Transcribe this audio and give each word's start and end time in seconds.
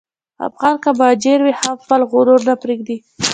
افغان 0.47 0.75
که 0.83 0.89
مهاجر 0.99 1.39
وي، 1.43 1.53
هم 1.61 1.75
خپل 1.83 2.01
غرور 2.11 2.41
نه 2.49 2.55
پرېږدي. 2.61 2.97